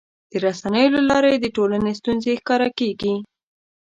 [0.31, 3.15] د رسنیو له لارې د ټولنې ستونزې ښکاره کېږي.